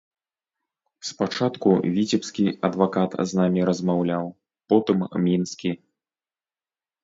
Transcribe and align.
Спачатку 1.09 1.69
віцебскі 1.97 2.45
адвакат 2.71 3.11
з 3.27 3.31
намі 3.43 3.61
размаўляў, 3.69 4.25
потым 4.73 4.99
мінскі. 5.31 5.71